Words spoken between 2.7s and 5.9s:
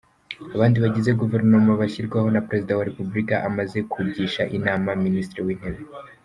wa Repubulika amaze kugisha inama Minisitiri w’Intebe.